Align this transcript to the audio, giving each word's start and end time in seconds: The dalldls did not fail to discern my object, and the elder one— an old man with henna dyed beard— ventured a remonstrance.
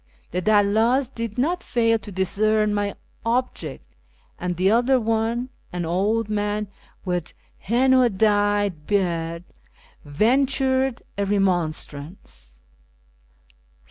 The 0.31 0.41
dalldls 0.41 1.13
did 1.13 1.37
not 1.37 1.61
fail 1.61 1.99
to 1.99 2.11
discern 2.11 2.73
my 2.73 2.95
object, 3.23 3.85
and 4.39 4.57
the 4.57 4.69
elder 4.69 4.99
one— 4.99 5.49
an 5.71 5.85
old 5.85 6.27
man 6.27 6.69
with 7.05 7.33
henna 7.59 8.09
dyed 8.09 8.87
beard— 8.87 9.43
ventured 10.03 11.03
a 11.19 11.25
remonstrance. 11.27 12.57